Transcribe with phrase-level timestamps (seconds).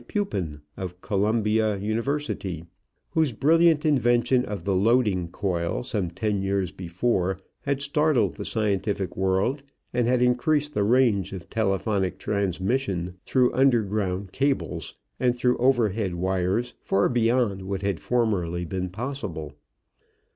[0.07, 2.65] Pupin, of Columbia University,
[3.11, 9.15] whose brilliant invention of the loading coil some ten years before had startled the scientific
[9.15, 9.61] world
[9.93, 16.73] and had increased the range of telephonic transmission through underground cables and through overhead wires
[16.81, 19.53] far beyond what had formerly been possible.